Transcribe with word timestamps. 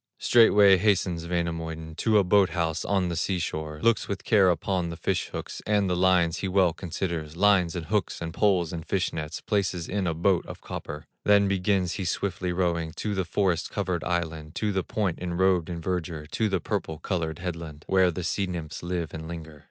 Straightway 0.17 0.77
hastens 0.77 1.27
Wainamoinen 1.27 1.93
To 1.97 2.17
a 2.17 2.23
boat 2.23 2.49
house 2.57 2.83
on 2.83 3.09
the 3.09 3.15
sea 3.15 3.37
shore, 3.37 3.79
Looks 3.83 4.07
with 4.07 4.23
care 4.23 4.49
upon 4.49 4.89
the 4.89 4.97
fish 4.97 5.27
hooks, 5.27 5.61
And 5.67 5.87
the 5.87 5.95
lines 5.95 6.37
he 6.37 6.47
well 6.47 6.73
considers; 6.73 7.37
Lines, 7.37 7.75
and 7.75 7.85
hooks, 7.85 8.19
and 8.19 8.33
poles, 8.33 8.73
and 8.73 8.83
fish 8.83 9.13
nets, 9.13 9.41
Places 9.41 9.87
in 9.87 10.07
a 10.07 10.15
boat 10.15 10.43
of 10.47 10.59
copper, 10.59 11.05
Then 11.23 11.47
begins 11.47 11.91
he 11.93 12.05
swiftly 12.05 12.51
rowing 12.51 12.93
To 12.93 13.13
the 13.13 13.25
forest 13.25 13.69
covered 13.69 14.03
island, 14.03 14.55
To 14.55 14.71
the 14.71 14.81
point 14.83 15.19
enrobed 15.19 15.69
in 15.69 15.79
verdure, 15.79 16.25
To 16.31 16.49
the 16.49 16.59
purple 16.59 16.97
colored 16.97 17.37
headland, 17.37 17.83
Where 17.87 18.09
the 18.09 18.23
sea 18.23 18.47
nymphs 18.47 18.81
live 18.81 19.13
and 19.13 19.27
linger. 19.27 19.59